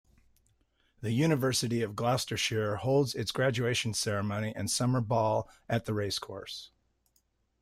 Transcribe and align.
The 1.01 1.11
University 1.11 1.83
of 1.83 1.95
Gloucestershire 1.95 2.77
holds 2.77 3.13
its 3.13 3.29
graduation 3.29 3.93
ceremony 3.93 4.51
and 4.55 4.67
summer 4.67 4.99
ball 4.99 5.47
at 5.69 5.85
the 5.85 5.93
racecourse. 5.93 6.71